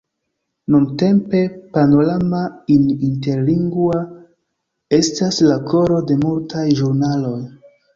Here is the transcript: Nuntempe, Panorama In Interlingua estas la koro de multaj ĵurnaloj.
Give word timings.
Nuntempe, 0.75 1.41
Panorama 1.75 2.41
In 2.77 2.89
Interlingua 3.09 4.03
estas 5.03 5.43
la 5.53 5.63
koro 5.71 6.05
de 6.11 6.23
multaj 6.29 6.69
ĵurnaloj. 6.83 7.41